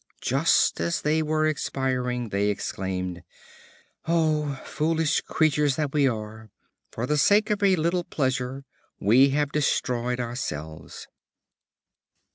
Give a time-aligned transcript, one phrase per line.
[0.23, 3.21] Just as they were expiring, they exclaimed,
[4.07, 6.49] "O foolish creatures that we are!
[6.91, 8.65] For the sake of a little pleasure
[8.99, 11.07] we have destroyed ourselves."